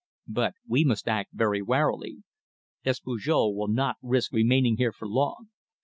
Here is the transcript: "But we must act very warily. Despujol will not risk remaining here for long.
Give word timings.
"But 0.27 0.55
we 0.67 0.83
must 0.83 1.07
act 1.07 1.29
very 1.31 1.61
warily. 1.61 2.23
Despujol 2.83 3.53
will 3.55 3.67
not 3.67 3.97
risk 4.01 4.33
remaining 4.33 4.77
here 4.77 4.91
for 4.91 5.07
long. 5.07 5.49